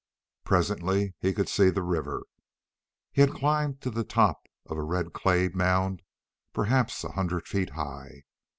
[0.43, 2.23] Presently he could see the river.
[3.11, 6.01] He had climbed to the top of a red clay mound
[6.53, 8.23] perhaps a hundred feet high.